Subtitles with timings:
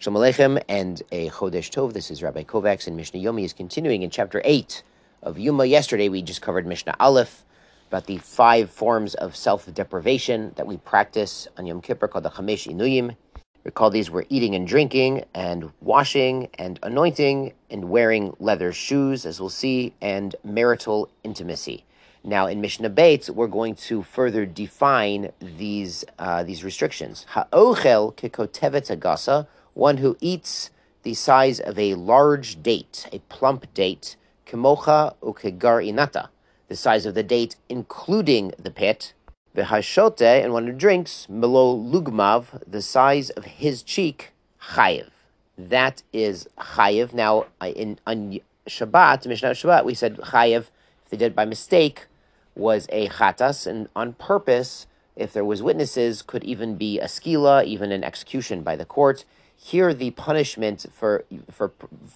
[0.00, 1.92] Shalom Aleichem and a Chodesh Tov.
[1.92, 4.82] This is Rabbi Kovacs, and Mishnah Yomi is continuing in chapter 8
[5.22, 5.68] of Yoma.
[5.68, 7.44] Yesterday we just covered Mishnah Aleph
[7.88, 12.30] about the five forms of self deprivation that we practice on Yom Kippur called the
[12.30, 13.14] Chamesh Inuyim.
[13.62, 19.38] Recall these were eating and drinking, and washing, and anointing, and wearing leather shoes, as
[19.38, 21.84] we'll see, and marital intimacy.
[22.24, 27.26] Now, in Mishnah Beis, we're going to further define these uh, these restrictions.
[27.28, 29.46] Ha'ochel kikotevet agasa
[29.80, 30.68] one who eats
[31.04, 34.14] the size of a large date, a plump date,
[34.46, 36.28] kimocha ukegar inata,
[36.68, 39.14] the size of the date, including the pit,
[39.56, 44.32] v'hashote, and one who drinks, melo lugmav, the size of his cheek,
[44.74, 45.08] chayiv.
[45.56, 47.14] That is chayiv.
[47.14, 48.38] Now, in on
[48.68, 50.68] Shabbat, Mishnah Shabbat, we said chayiv,
[51.04, 52.06] if they did it by mistake,
[52.54, 57.64] was a chatas, and on purpose, if there was witnesses, could even be a skila,
[57.64, 59.24] even an execution by the court.
[59.62, 61.72] Here, the punishment for for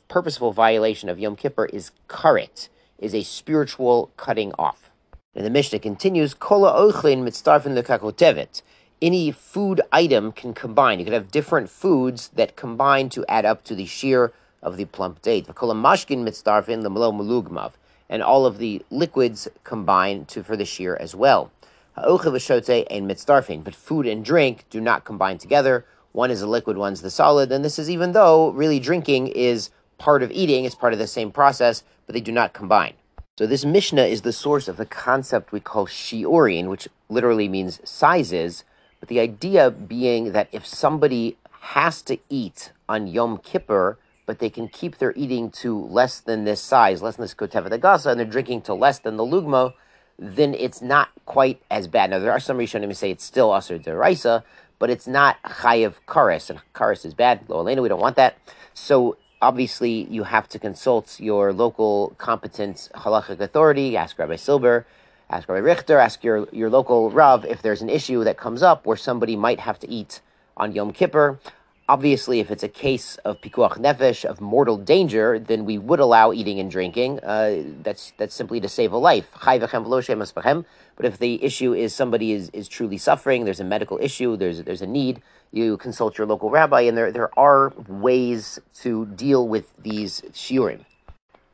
[0.08, 4.90] purposeful violation of Yom Kippur is karet, is a spiritual cutting off.
[5.34, 8.62] And the Mishnah continues, Kola ochlin mitzdarfin lekakotevet.
[9.02, 10.98] Any food item can combine.
[10.98, 14.32] You could have different foods that combine to add up to the shiur
[14.62, 15.46] of the plump date.
[15.54, 17.72] Kola mashkin mitzdarfin lemelo mulugmav.
[18.08, 21.52] And all of the liquids combine to for the shiur as well.
[21.94, 23.62] Ha'ochiv and mitzdarfin.
[23.62, 27.50] But food and drink do not combine together one is the liquid, one's the solid.
[27.50, 31.08] And this is even though really drinking is part of eating, it's part of the
[31.08, 32.94] same process, but they do not combine.
[33.36, 37.80] So this Mishnah is the source of the concept we call shiurin, which literally means
[37.82, 38.62] sizes,
[39.00, 44.50] but the idea being that if somebody has to eat on Yom Kippur, but they
[44.50, 48.20] can keep their eating to less than this size, less than this kotev gasa, and
[48.20, 49.74] they're drinking to less than the lugmo,
[50.16, 52.10] then it's not quite as bad.
[52.10, 54.44] Now there are some Rishonim who say it's still aser deraisa,
[54.78, 57.40] but it's not chayiv kares, and kares is bad.
[57.48, 58.36] Lo aleinu, we don't want that.
[58.72, 63.96] So obviously, you have to consult your local competent halachic authority.
[63.96, 64.86] Ask Rabbi Silber,
[65.30, 68.86] ask Rabbi Richter, ask your your local rav if there's an issue that comes up
[68.86, 70.20] where somebody might have to eat
[70.56, 71.38] on Yom Kippur.
[71.86, 76.32] Obviously, if it's a case of pikuach nefesh, of mortal danger, then we would allow
[76.32, 77.20] eating and drinking.
[77.20, 79.28] Uh, that's that's simply to save a life.
[79.44, 84.62] But if the issue is somebody is, is truly suffering, there's a medical issue, there's
[84.62, 85.20] there's a need,
[85.52, 90.86] you consult your local rabbi, and there there are ways to deal with these shiurim.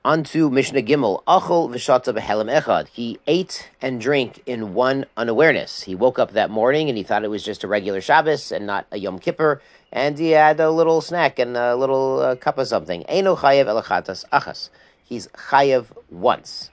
[0.03, 2.89] Onto Mishnah Gimel, Achol v'shata b'helem echad.
[2.89, 5.83] He ate and drank in one unawareness.
[5.83, 8.67] He woke up that morning and he thought it was just a regular Shabbos and
[8.67, 9.61] not a Yom Kippur,
[9.93, 13.05] and he had a little snack and a little uh, cup of something.
[13.11, 14.71] Eino chayev elachatas achas.
[15.05, 16.71] He's chayev once.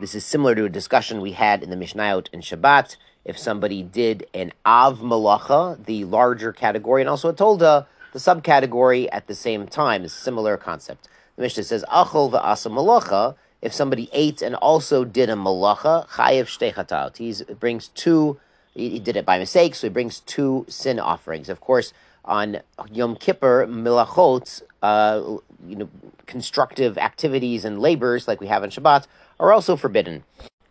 [0.00, 2.96] This is similar to a discussion we had in the Mishnayot in Shabbat.
[3.24, 9.08] If somebody did an av malacha, the larger category, and also a tolda, the subcategory
[9.12, 11.08] at the same time, similar concept.
[11.36, 16.44] The Mishnah says, Achol va'asa malacha, if somebody ate and also did a malacha, chayev
[16.46, 17.16] shtechatat.
[17.16, 18.38] He brings two,
[18.74, 21.48] he did it by mistake, so he brings two sin offerings.
[21.48, 21.92] Of course,
[22.24, 25.88] on Yom Kippur, milachot, uh, you know,
[26.26, 29.06] constructive activities and labors like we have on Shabbat
[29.40, 30.24] are also forbidden.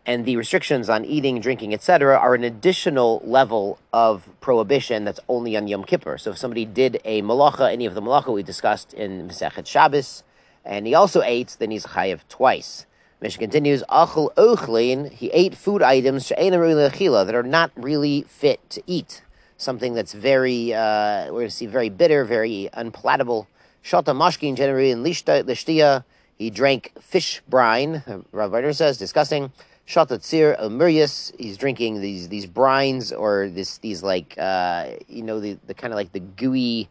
[0.06, 5.56] And the restrictions on eating, drinking, etc., are an additional level of prohibition that's only
[5.56, 6.18] on Yom Kippur.
[6.18, 10.24] So if somebody did a malacha, any of the malacha we discussed in Masechet Shabbos,
[10.66, 12.86] and he also ate, then he's chayiv twice.
[13.22, 19.24] Mishnah continues, Achel ochlin, he ate food items that are not really fit to eat.
[19.56, 23.48] Something that's very, uh, we're going to see very bitter, very unpalatable.
[23.82, 26.04] Shota mashkin generally in lishtia,
[26.38, 29.52] he drank fish brine, Rav Reiner says, disgusting.
[29.88, 35.42] Shata tzir elmurius, he's drinking these these brines or this these like uh, you know
[35.42, 36.88] the, the kind of like the gooey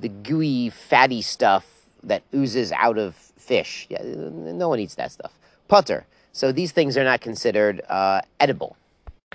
[0.00, 3.86] the gooey fatty stuff that oozes out of fish.
[3.90, 5.32] Yeah, no one eats that stuff.
[5.68, 6.06] Putter.
[6.32, 8.76] So these things are not considered uh, edible.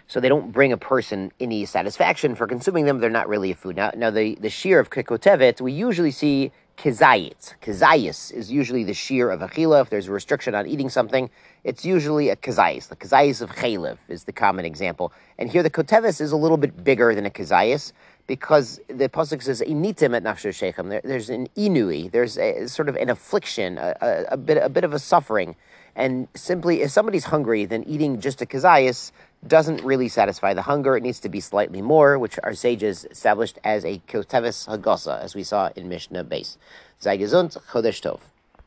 [0.07, 2.99] So they don't bring a person any satisfaction for consuming them.
[2.99, 3.75] They're not really a food.
[3.75, 7.55] Now, now the, the shiur of kikotevet, we usually see kizayit.
[7.61, 9.81] Kizayis is usually the shiur of achila.
[9.81, 11.29] If there's a restriction on eating something,
[11.63, 12.87] it's usually a kizayis.
[12.87, 15.11] The kizayis of chaylev is the common example.
[15.37, 17.91] And here the kotevis is a little bit bigger than a kizayis
[18.27, 20.89] because the pasuk says initim at nafsher shechem.
[20.89, 22.11] There, there's an inui.
[22.11, 25.55] There's a, sort of an affliction, a, a, a, bit a bit of a suffering,
[25.95, 29.11] and simply if somebody's hungry, then eating just a kazayas
[29.45, 30.97] doesn't really satisfy the hunger.
[30.97, 35.35] It needs to be slightly more, which our sages established as a kotevis hagasa, as
[35.35, 36.57] we saw in Mishnah Beis.
[37.01, 38.19] Zay Chodesh Tov.